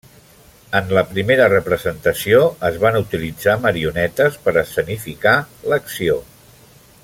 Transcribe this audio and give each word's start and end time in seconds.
En 0.77 0.87
la 0.97 1.01
primera 1.09 1.49
representació 1.51 2.41
es 2.71 2.79
van 2.85 2.97
utilitzar 3.01 3.55
marionetes 3.67 4.41
per 4.47 4.57
escenificar 4.63 5.37
l'acció. 5.73 6.21